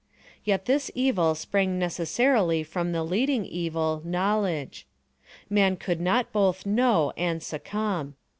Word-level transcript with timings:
Yet 0.43 0.65
this 0.65 0.89
evil 0.95 1.35
sprang 1.35 1.77
necessarily 1.77 2.63
from 2.63 2.91
the 2.91 3.03
leading 3.03 3.45
evil—Knowledge. 3.45 4.87
Man 5.47 5.75
could 5.77 6.01
not 6.01 6.31
both 6.33 6.65
know 6.65 7.13
and 7.15 7.43
succumb. 7.43 8.15